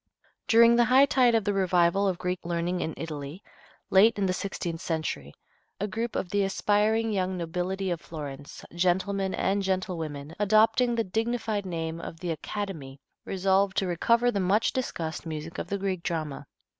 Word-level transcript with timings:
During 0.47 0.75
the 0.75 0.85
high 0.85 1.05
tide 1.05 1.35
of 1.35 1.43
the 1.43 1.53
revival 1.53 2.07
of 2.07 2.17
Greek 2.17 2.39
learning 2.43 2.81
in 2.81 2.95
Italy, 2.97 3.43
late 3.91 4.17
in 4.17 4.25
the 4.25 4.33
sixteenth 4.33 4.81
century, 4.81 5.31
a 5.79 5.87
group 5.87 6.15
of 6.15 6.31
the 6.31 6.43
aspiring 6.43 7.11
young 7.13 7.37
nobility 7.37 7.91
of 7.91 8.01
Florence, 8.01 8.65
gentlemen 8.73 9.35
and 9.35 9.61
gentlewomen, 9.61 10.33
adopting 10.39 10.95
the 10.95 11.03
dignified 11.03 11.67
name 11.67 12.01
of 12.01 12.19
the 12.19 12.31
"Academy," 12.31 12.99
resolved 13.25 13.77
to 13.77 13.85
recover 13.85 14.31
the 14.31 14.39
much 14.39 14.73
discussed 14.73 15.27
music 15.27 15.59
of 15.59 15.67
the 15.67 15.77
Greek 15.77 16.01
drama. 16.01 16.47